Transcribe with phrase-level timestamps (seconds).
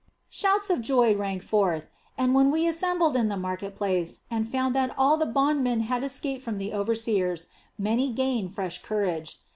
[0.31, 1.85] "Shouts of joy rang forth
[2.17, 6.03] and, when we assembled in the market place and found that all the bondmen had
[6.03, 9.39] escaped from the overseers, many gained fresh courage.